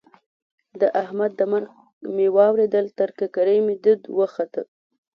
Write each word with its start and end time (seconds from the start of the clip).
د 0.81 0.83
احمد 1.01 1.31
د 1.39 1.41
مرګ 1.51 1.67
مې 2.15 2.27
واورېدل؛ 2.35 2.85
تر 2.99 3.09
ککرۍ 3.19 3.59
مې 3.65 3.75
دود 3.83 4.01
وخوت. 4.17 4.53